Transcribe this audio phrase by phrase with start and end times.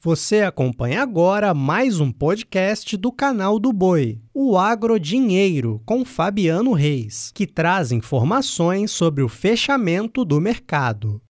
[0.00, 7.32] Você acompanha agora mais um podcast do canal do Boi, o Agrodinheiro, com Fabiano Reis,
[7.34, 11.20] que traz informações sobre o fechamento do mercado.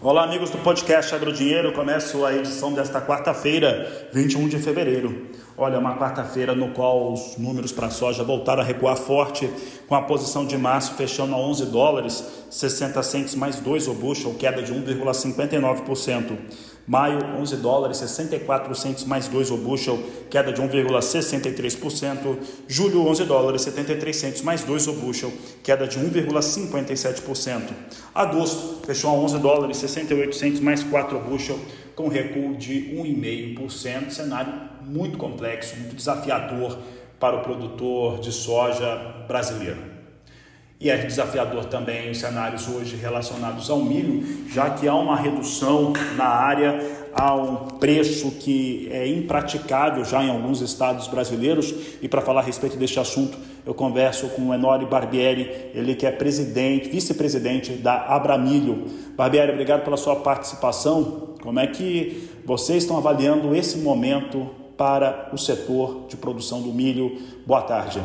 [0.00, 1.74] Olá, amigos do podcast Agrodinheiro.
[1.74, 5.26] Começo a edição desta quarta-feira, 21 de fevereiro.
[5.54, 9.50] Olha, uma quarta-feira no qual os números para a soja voltaram a recuar forte,
[9.86, 14.32] com a posição de março fechando a 11 dólares, 60 centes mais 2 o bushel,
[14.34, 16.38] queda de 1,59%.
[16.88, 22.38] Maio, 11 dólares, 64 centos mais 2 o bushel, queda de 1,63%.
[22.66, 25.30] Julho, 11 dólares, 73 centos mais 2 o bushel,
[25.62, 27.60] queda de 1,57%.
[28.14, 31.58] Agosto, fechou a 11 dólares, 68 centos mais 4 o bushel,
[31.94, 34.10] com recuo de 1,5%.
[34.10, 34.54] Cenário
[34.86, 36.78] muito complexo, muito desafiador
[37.20, 39.97] para o produtor de soja brasileiro.
[40.80, 45.92] E é desafiador também os cenários hoje relacionados ao milho, já que há uma redução
[46.16, 46.80] na área,
[47.12, 51.74] há um preço que é impraticável já em alguns estados brasileiros.
[52.00, 56.06] E para falar a respeito deste assunto, eu converso com o Enori Barbieri, ele que
[56.06, 58.86] é presidente, vice-presidente da Abramilho.
[59.16, 61.34] Barbieri, obrigado pela sua participação.
[61.42, 67.18] Como é que vocês estão avaliando esse momento para o setor de produção do milho?
[67.44, 68.00] Boa tarde.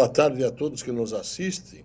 [0.00, 1.84] Boa tarde a todos que nos assistem.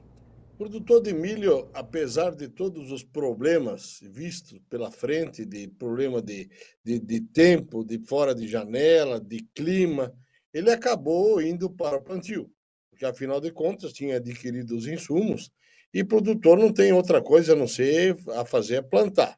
[0.54, 6.50] O produtor de milho, apesar de todos os problemas vistos pela frente, de problema de,
[6.82, 10.14] de, de, tempo, de fora de janela, de clima,
[10.54, 12.50] ele acabou indo para o plantio,
[12.90, 15.52] porque afinal de contas tinha adquirido os insumos
[15.94, 19.38] e produtor não tem outra coisa a não ser a fazer plantar.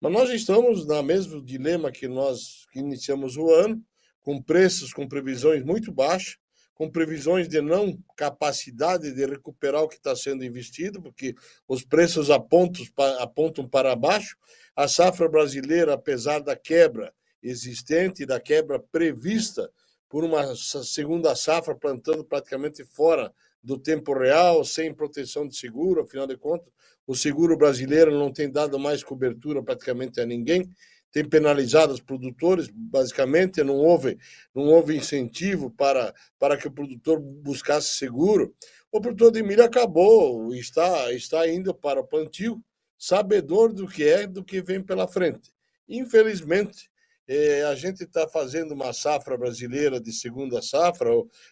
[0.00, 3.80] Mas nós estamos no mesmo dilema que nós iniciamos o ano,
[4.20, 6.36] com preços, com previsões muito baixas,
[6.76, 11.34] com previsões de não capacidade de recuperar o que está sendo investido, porque
[11.66, 12.84] os preços apontam,
[13.18, 14.36] apontam para baixo.
[14.76, 19.70] A safra brasileira, apesar da quebra existente, da quebra prevista
[20.06, 23.32] por uma segunda safra plantando praticamente fora
[23.62, 26.70] do tempo real, sem proteção de seguro, afinal de contas,
[27.06, 30.70] o seguro brasileiro não tem dado mais cobertura praticamente a ninguém
[31.16, 34.18] tem penalizado os produtores, basicamente, não houve,
[34.54, 38.54] não houve incentivo para, para que o produtor buscasse seguro.
[38.92, 42.62] O produtor de milho acabou, está, está indo para o plantio,
[42.98, 45.50] sabedor do que é, do que vem pela frente.
[45.88, 46.90] Infelizmente,
[47.26, 51.08] é, a gente está fazendo uma safra brasileira de segunda safra,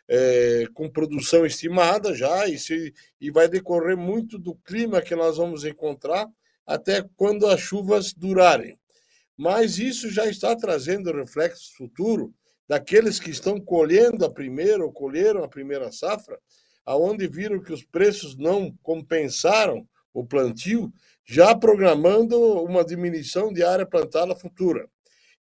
[0.07, 5.39] é, com produção estimada já, e, se, e vai decorrer muito do clima que nós
[5.39, 6.29] vamos encontrar
[6.67, 8.79] até quando as chuvas durarem
[9.37, 12.33] mas isso já está trazendo reflexo futuro
[12.69, 16.39] daqueles que estão colhendo a primeira ou colheram a primeira safra,
[16.85, 20.93] aonde viram que os preços não compensaram o plantio,
[21.25, 24.89] já programando uma diminuição de área plantada futura.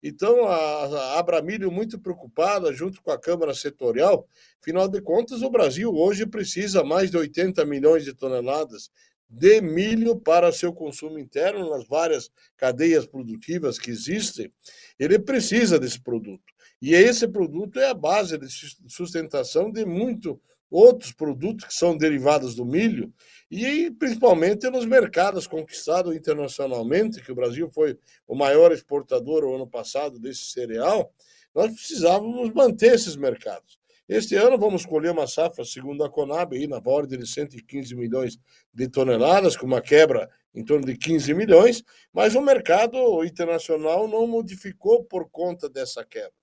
[0.03, 4.29] Então, a Abramilho, muito preocupada, junto com a Câmara Setorial,
[4.61, 8.91] afinal de contas, o Brasil hoje precisa mais de 80 milhões de toneladas
[9.35, 14.51] de milho para seu consumo interno nas várias cadeias produtivas que existem,
[14.99, 16.45] ele precisa desse produto.
[16.81, 18.49] E esse produto é a base de
[18.89, 20.37] sustentação de muitos
[20.71, 23.13] outros produtos que são derivados do milho
[23.51, 29.67] e principalmente nos mercados conquistados internacionalmente, que o Brasil foi o maior exportador o ano
[29.67, 31.13] passado desse cereal,
[31.55, 33.79] nós precisávamos manter esses mercados.
[34.07, 38.39] Este ano vamos colher uma safra, segundo a Conab, aí na ordem de 115 milhões
[38.73, 41.83] de toneladas, com uma quebra em torno de 15 milhões,
[42.13, 46.35] mas o mercado internacional não modificou por conta dessa quebra.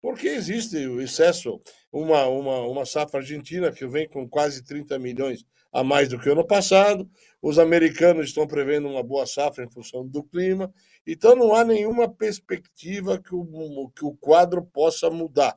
[0.00, 1.60] Porque existe o excesso,
[1.92, 6.28] uma, uma, uma safra argentina que vem com quase 30 milhões a mais do que
[6.28, 7.08] o ano passado,
[7.40, 10.72] os americanos estão prevendo uma boa safra em função do clima,
[11.06, 15.54] então não há nenhuma perspectiva que o, que o quadro possa mudar.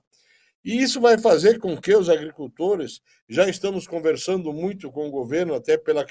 [0.63, 5.53] E isso vai fazer com que os agricultores, já estamos conversando muito com o governo,
[5.53, 6.05] até pela,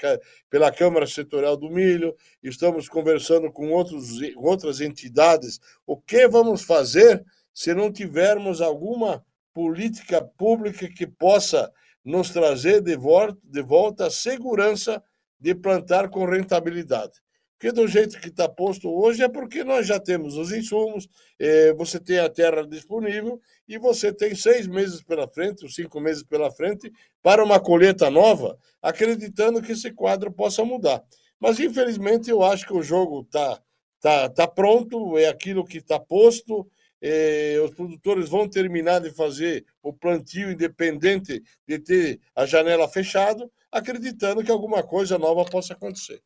[0.47, 7.25] pela Câmara Setorial do Milho, estamos conversando com outros, outras entidades, o que vamos fazer
[7.51, 11.71] se não tivermos alguma política pública que possa
[12.03, 15.01] nos trazer de volta, de volta a segurança
[15.39, 17.22] de plantar com rentabilidade.
[17.63, 21.07] Porque do jeito que está posto hoje é porque nós já temos os insumos,
[21.39, 26.01] é, você tem a terra disponível e você tem seis meses pela frente, ou cinco
[26.01, 31.01] meses pela frente, para uma colheita nova, acreditando que esse quadro possa mudar.
[31.39, 33.61] Mas, infelizmente, eu acho que o jogo está
[34.01, 36.69] tá, tá pronto, é aquilo que está posto,
[37.01, 43.49] é, os produtores vão terminar de fazer o plantio independente de ter a janela fechada,
[43.71, 46.21] acreditando que alguma coisa nova possa acontecer.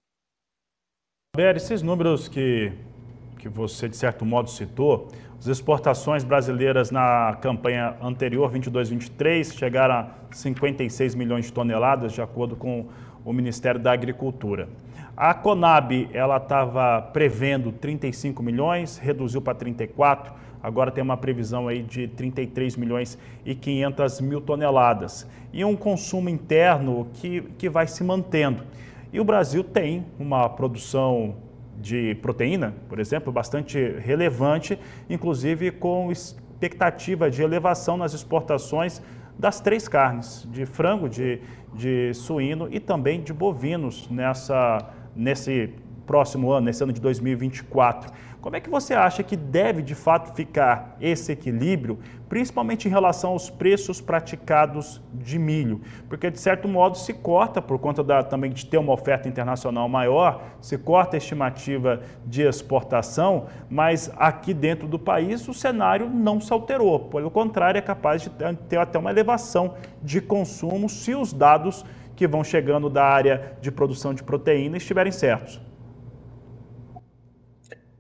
[1.37, 2.71] Ber, esses números que,
[3.37, 5.07] que que você, de certo modo, citou,
[5.39, 12.55] as exportações brasileiras na campanha anterior, 22-23, chegaram a 56 milhões de toneladas, de acordo
[12.55, 12.87] com
[13.23, 14.67] o Ministério da Agricultura.
[15.15, 20.33] A Conab, ela estava prevendo 35 milhões, reduziu para 34,
[20.63, 25.27] agora tem uma previsão aí de 33 milhões e 500 mil toneladas.
[25.53, 28.63] E um consumo interno que, que vai se mantendo.
[29.17, 31.37] E o Brasil tem uma produção
[31.81, 34.77] de proteína, por exemplo, bastante relevante,
[35.09, 39.01] inclusive com expectativa de elevação nas exportações
[39.35, 41.41] das três carnes, de frango, de,
[41.73, 45.73] de suíno e também de bovinos nessa, nesse
[46.05, 48.13] próximo ano, nesse ano de 2024.
[48.47, 51.99] Como é que você acha que deve de fato ficar esse equilíbrio,
[52.29, 55.81] principalmente em relação aos preços praticados de milho?
[56.07, 59.89] Porque de certo modo se corta, por conta da, também de ter uma oferta internacional
[59.89, 66.39] maior, se corta a estimativa de exportação, mas aqui dentro do país o cenário não
[66.39, 67.01] se alterou.
[67.01, 68.29] Pelo contrário, é capaz de
[68.69, 71.83] ter até uma elevação de consumo se os dados
[72.15, 75.66] que vão chegando da área de produção de proteína estiverem certos.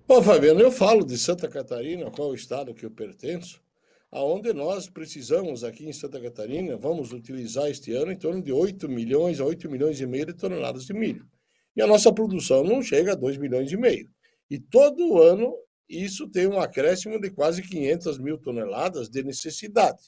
[0.07, 3.61] Bom, Fabiano, eu falo de Santa Catarina, qual é o estado que eu pertenço,
[4.09, 8.87] aonde nós precisamos aqui em Santa Catarina, vamos utilizar este ano em torno de 8
[8.87, 11.27] milhões a 8 milhões e meio de toneladas de milho.
[11.75, 14.09] E a nossa produção não chega a 2 milhões e meio.
[14.49, 15.53] E todo ano
[15.89, 20.03] isso tem um acréscimo de quase 500 mil toneladas de necessidade.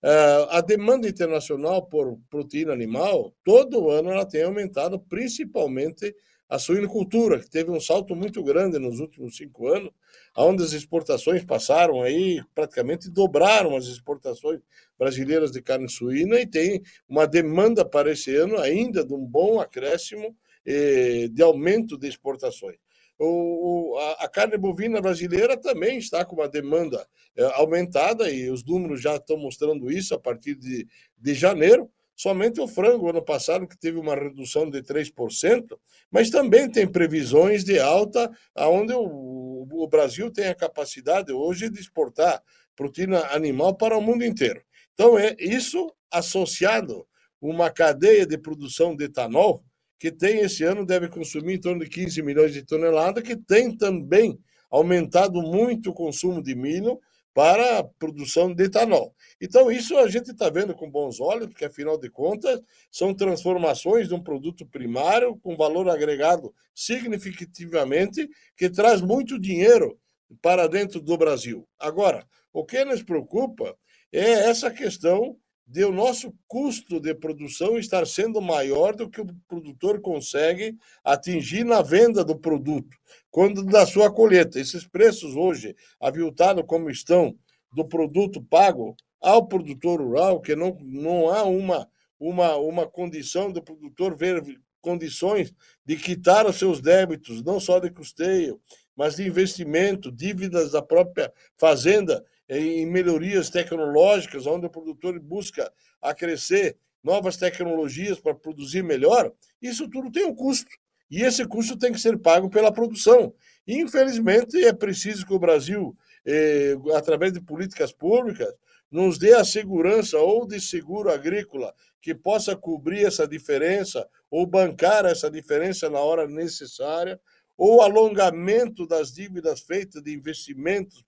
[0.00, 6.14] Uh, a demanda internacional por proteína animal, todo ano ela tem aumentado, principalmente
[6.48, 9.90] a suinocultura, que teve um salto muito grande nos últimos cinco anos,
[10.36, 14.60] onde as exportações passaram aí, praticamente dobraram as exportações
[14.98, 19.60] brasileiras de carne suína e tem uma demanda para esse ano ainda de um bom
[19.60, 20.36] acréscimo
[20.66, 22.76] eh, de aumento de exportações.
[23.18, 27.06] O, a, a, carne bovina brasileira também está com uma demanda
[27.36, 30.86] eh, aumentada e os números já estão mostrando isso a partir de,
[31.16, 31.88] de janeiro.
[32.16, 35.76] Somente o frango, ano passado, que teve uma redução de 3%,
[36.10, 42.42] mas também tem previsões de alta, onde o, Brasil tem a capacidade hoje de exportar
[42.74, 44.62] proteína animal para o mundo inteiro.
[44.94, 47.06] Então, é isso associado
[47.40, 49.62] uma cadeia de produção de etanol,
[49.98, 53.76] que tem esse ano, deve consumir em torno de 15 milhões de toneladas, que tem
[53.76, 54.38] também
[54.70, 56.98] aumentado muito o consumo de milho
[57.34, 59.12] para a produção de etanol.
[59.40, 64.06] Então, isso a gente está vendo com bons olhos, porque, afinal de contas, são transformações
[64.06, 69.98] de um produto primário com valor agregado significativamente, que traz muito dinheiro
[70.40, 71.68] para dentro do Brasil.
[71.78, 73.76] Agora, o que nos preocupa
[74.12, 75.36] é essa questão
[75.66, 81.64] de o nosso custo de produção estar sendo maior do que o produtor consegue atingir
[81.64, 82.96] na venda do produto,
[83.30, 84.60] quando da sua colheita.
[84.60, 87.34] Esses preços hoje, aviltados como estão,
[87.72, 91.88] do produto pago ao produtor rural, que não, não há uma,
[92.20, 94.42] uma, uma condição do produtor ver
[94.80, 95.52] condições
[95.84, 98.60] de quitar os seus débitos, não só de custeio,
[98.94, 106.14] mas de investimento, dívidas da própria fazenda em melhorias tecnológicas, onde o produtor busca a
[106.14, 110.70] crescer novas tecnologias para produzir melhor, isso tudo tem um custo.
[111.10, 113.34] E esse custo tem que ser pago pela produção.
[113.66, 115.96] Infelizmente, é preciso que o Brasil,
[116.26, 118.52] eh, através de políticas públicas,
[118.90, 125.04] nos dê a segurança ou de seguro agrícola que possa cobrir essa diferença ou bancar
[125.04, 127.20] essa diferença na hora necessária,
[127.56, 131.04] ou alongamento das dívidas feitas de investimentos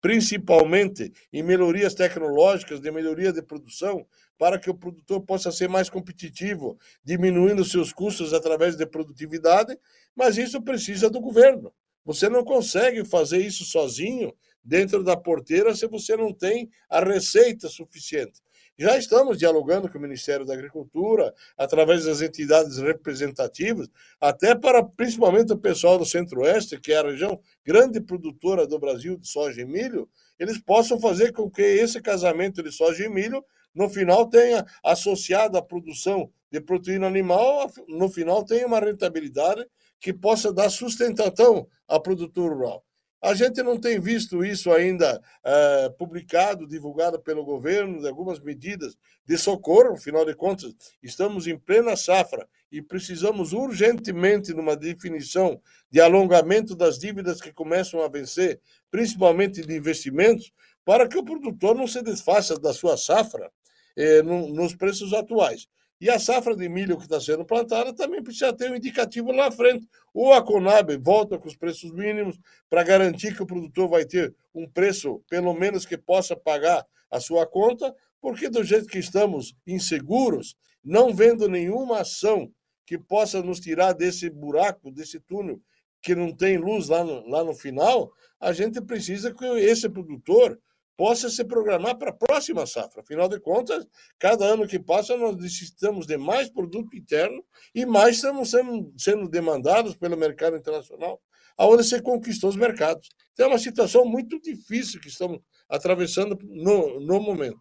[0.00, 4.06] principalmente em melhorias tecnológicas, de melhoria de produção,
[4.38, 9.78] para que o produtor possa ser mais competitivo, diminuindo seus custos através de produtividade,
[10.16, 11.72] mas isso precisa do governo.
[12.04, 17.68] Você não consegue fazer isso sozinho dentro da porteira se você não tem a receita
[17.68, 18.40] suficiente.
[18.80, 25.52] Já estamos dialogando com o Ministério da Agricultura, através das entidades representativas, até para principalmente
[25.52, 29.66] o pessoal do Centro-Oeste, que é a região grande produtora do Brasil de soja e
[29.66, 30.08] milho,
[30.38, 33.44] eles possam fazer com que esse casamento de soja e milho,
[33.74, 39.62] no final, tenha associado à produção de proteína animal, no final, tenha uma rentabilidade
[40.00, 42.82] que possa dar sustentação ao produtor rural.
[43.22, 48.96] A gente não tem visto isso ainda é, publicado, divulgado pelo governo, de algumas medidas
[49.26, 55.60] de socorro, afinal de contas, estamos em plena safra e precisamos urgentemente de uma definição
[55.90, 58.58] de alongamento das dívidas que começam a vencer,
[58.90, 60.50] principalmente de investimentos,
[60.84, 63.50] para que o produtor não se desfaça da sua safra
[63.96, 65.68] eh, no, nos preços atuais.
[66.00, 69.46] E a safra de milho que está sendo plantada também precisa ter um indicativo lá
[69.46, 69.86] na frente.
[70.14, 72.38] Ou a Conab volta com os preços mínimos
[72.70, 77.20] para garantir que o produtor vai ter um preço, pelo menos, que possa pagar a
[77.20, 82.50] sua conta, porque do jeito que estamos inseguros, não vendo nenhuma ação
[82.86, 85.60] que possa nos tirar desse buraco, desse túnel
[86.02, 90.58] que não tem luz lá no, lá no final, a gente precisa que esse produtor
[90.96, 93.02] possa se programar para a próxima safra.
[93.02, 93.86] Afinal de contas,
[94.18, 97.42] cada ano que passa, nós necessitamos de mais produto interno
[97.74, 98.50] e mais estamos
[98.98, 101.20] sendo, demandados pelo mercado internacional,
[101.56, 103.08] aonde se conquistou os mercados.
[103.32, 107.60] Então, é uma situação muito difícil que estamos atravessando no, no momento.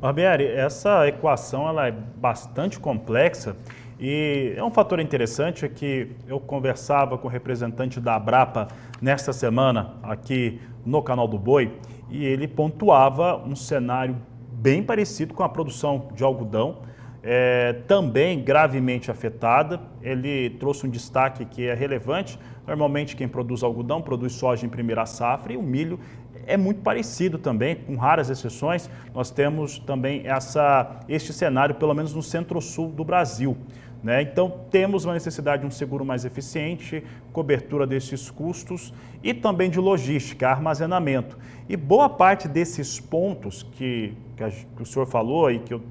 [0.00, 3.56] Barbieri, essa equação ela é bastante complexa
[3.98, 8.68] e é um fator interessante que eu conversava com o representante da Abrapa
[9.00, 11.72] nesta semana aqui no canal do Boi
[12.08, 14.16] e ele pontuava um cenário
[14.52, 16.78] bem parecido com a produção de algodão,
[17.22, 19.80] é, também gravemente afetada.
[20.00, 22.38] Ele trouxe um destaque que é relevante.
[22.66, 25.98] Normalmente, quem produz algodão produz soja em primeira safra e o milho
[26.46, 28.88] é muito parecido também, com raras exceções.
[29.12, 33.56] Nós temos também essa, este cenário, pelo menos no centro-sul do Brasil.
[34.02, 34.22] Né?
[34.22, 39.80] Então, temos uma necessidade de um seguro mais eficiente, cobertura desses custos e também de
[39.80, 41.36] logística, armazenamento.
[41.68, 45.82] E boa parte desses pontos que, que, a, que o senhor falou e que eu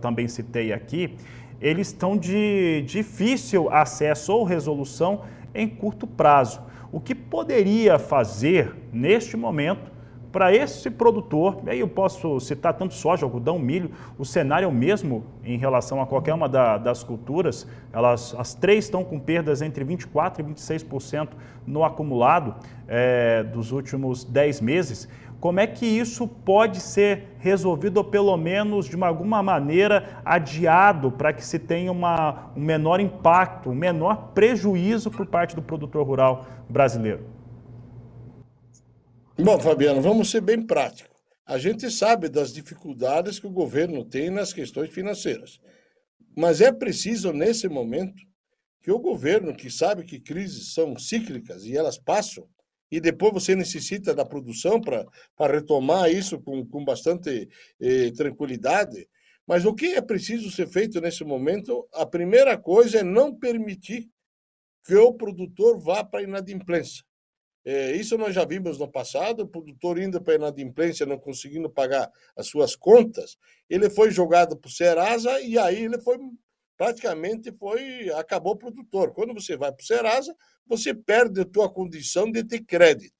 [0.00, 1.16] também citei aqui,
[1.60, 5.22] eles estão de difícil acesso ou resolução
[5.54, 6.60] em curto prazo.
[6.90, 9.90] O que poderia fazer neste momento
[10.32, 14.72] para esse produtor, aí eu posso citar tanto soja, algodão, milho, o cenário é o
[14.72, 19.60] mesmo em relação a qualquer uma da, das culturas, elas, as três estão com perdas
[19.60, 21.28] entre 24% e 26%
[21.66, 22.54] no acumulado
[22.88, 25.08] é, dos últimos 10 meses.
[25.38, 31.32] Como é que isso pode ser resolvido ou pelo menos de alguma maneira adiado para
[31.32, 36.46] que se tenha uma, um menor impacto, um menor prejuízo por parte do produtor rural
[36.68, 37.31] brasileiro?
[39.38, 41.10] Bom, Fabiano, vamos ser bem práticos.
[41.46, 45.58] A gente sabe das dificuldades que o governo tem nas questões financeiras.
[46.36, 48.22] Mas é preciso, nesse momento,
[48.82, 52.46] que o governo, que sabe que crises são cíclicas e elas passam,
[52.90, 55.06] e depois você necessita da produção para
[55.50, 57.48] retomar isso com, com bastante
[57.80, 59.08] eh, tranquilidade.
[59.46, 61.88] Mas o que é preciso ser feito nesse momento?
[61.94, 64.10] A primeira coisa é não permitir
[64.84, 67.02] que o produtor vá para a inadimplência.
[67.64, 71.70] É, isso nós já vimos no passado, o produtor indo para a inadimplência, não conseguindo
[71.70, 73.36] pagar as suas contas,
[73.70, 76.18] ele foi jogado para o Serasa e aí ele foi
[76.76, 79.12] praticamente foi acabou o produtor.
[79.12, 80.34] Quando você vai para o Serasa,
[80.66, 83.14] você perde a tua condição de ter crédito.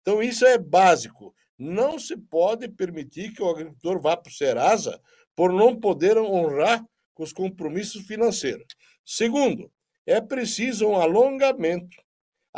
[0.00, 1.34] Então isso é básico.
[1.58, 5.00] Não se pode permitir que o agricultor vá para o Serasa
[5.34, 6.84] por não poder honrar
[7.18, 8.66] os compromissos financeiros.
[9.04, 9.72] Segundo,
[10.06, 11.96] é preciso um alongamento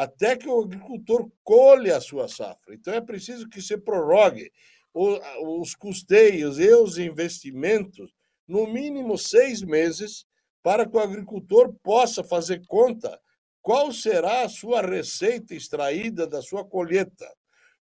[0.01, 2.75] até que o agricultor colhe a sua safra.
[2.75, 4.51] Então é preciso que se prorrogue
[4.95, 8.11] os custeios e os investimentos
[8.49, 10.25] no mínimo seis meses
[10.63, 13.21] para que o agricultor possa fazer conta
[13.61, 17.31] qual será a sua receita extraída da sua colheita.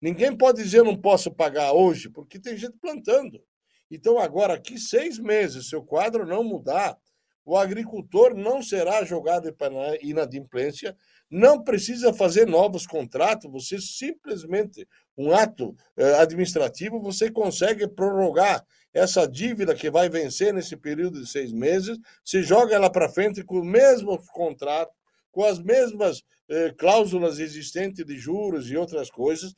[0.02, 3.44] Ninguém pode dizer não posso pagar hoje, porque tem gente plantando.
[3.92, 6.98] Então, agora, aqui seis meses, se o quadro não mudar,
[7.46, 9.70] o agricultor não será jogado para
[10.02, 10.98] inadimplência,
[11.30, 14.88] não precisa fazer novos contratos, você simplesmente,
[15.18, 21.30] um ato eh, administrativo, você consegue prorrogar essa dívida que vai vencer nesse período de
[21.30, 24.94] seis meses, se joga ela para frente com o mesmo contrato,
[25.32, 29.54] com as mesmas eh, cláusulas existentes de juros e outras coisas.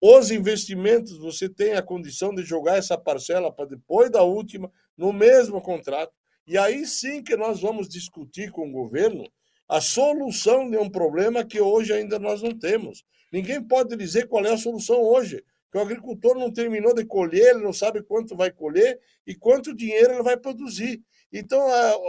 [0.00, 5.12] Os investimentos, você tem a condição de jogar essa parcela para depois da última, no
[5.12, 6.12] mesmo contrato.
[6.46, 9.24] E aí sim que nós vamos discutir com o governo
[9.68, 13.04] a solução de um problema que hoje ainda nós não temos.
[13.32, 17.54] Ninguém pode dizer qual é a solução hoje, que o agricultor não terminou de colher,
[17.54, 21.02] ele não sabe quanto vai colher e quanto dinheiro ele vai produzir.
[21.32, 21.60] Então,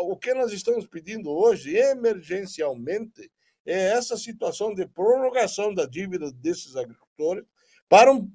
[0.10, 3.32] o que nós estamos pedindo hoje, emergencialmente,
[3.66, 7.46] é essa situação de prorrogação da dívida desses agricultores
[7.88, 8.30] para um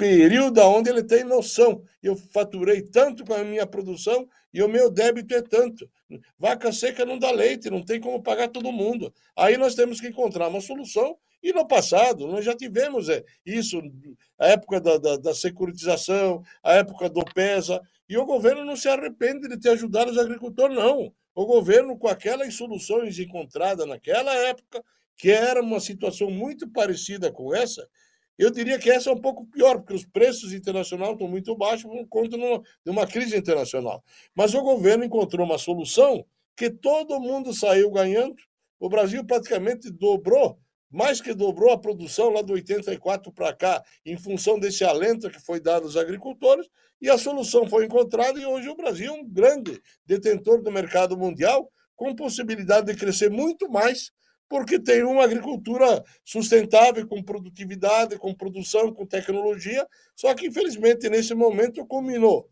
[0.00, 1.82] período onde ele tem noção.
[2.02, 5.86] Eu faturei tanto com a minha produção e o meu débito é tanto.
[6.38, 9.12] Vaca seca não dá leite, não tem como pagar todo mundo.
[9.36, 11.18] Aí nós temos que encontrar uma solução.
[11.42, 13.80] E no passado, nós já tivemos é, isso,
[14.38, 18.88] a época da, da, da securitização, a época do PESA, e o governo não se
[18.88, 21.12] arrepende de ter ajudado os agricultores, não.
[21.34, 24.82] O governo, com aquelas soluções encontradas naquela época,
[25.16, 27.86] que era uma situação muito parecida com essa,
[28.40, 31.82] Eu diria que essa é um pouco pior, porque os preços internacionais estão muito baixos
[31.82, 34.02] por conta de uma crise internacional.
[34.34, 36.24] Mas o governo encontrou uma solução
[36.56, 38.36] que todo mundo saiu ganhando.
[38.78, 40.58] O Brasil praticamente dobrou,
[40.90, 45.38] mais que dobrou a produção lá do 84 para cá, em função desse alento que
[45.38, 46.66] foi dado aos agricultores,
[46.98, 51.14] e a solução foi encontrada, e hoje o Brasil é um grande detentor do mercado
[51.14, 54.10] mundial, com possibilidade de crescer muito mais
[54.50, 61.36] porque tem uma agricultura sustentável, com produtividade, com produção, com tecnologia, só que, infelizmente, nesse
[61.36, 62.50] momento combinou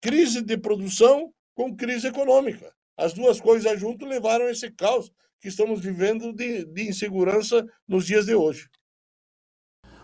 [0.00, 2.74] crise de produção com crise econômica.
[2.96, 8.04] As duas coisas juntas levaram a esse caos que estamos vivendo de, de insegurança nos
[8.04, 8.68] dias de hoje.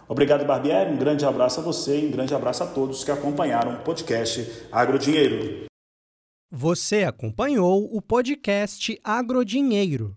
[0.08, 0.92] Obrigado, Barbieri.
[0.92, 4.68] Um grande abraço a você e um grande abraço a todos que acompanharam o podcast
[4.70, 5.66] Agrodinheiro.
[6.48, 10.16] Você acompanhou o podcast Agrodinheiro.